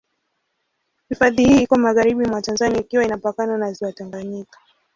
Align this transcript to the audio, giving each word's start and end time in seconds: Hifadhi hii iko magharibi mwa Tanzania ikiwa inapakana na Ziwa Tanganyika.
Hifadhi 1.09 1.45
hii 1.45 1.61
iko 1.63 1.77
magharibi 1.77 2.25
mwa 2.25 2.41
Tanzania 2.41 2.79
ikiwa 2.81 3.05
inapakana 3.05 3.57
na 3.57 3.71
Ziwa 3.73 3.93
Tanganyika. 3.93 4.59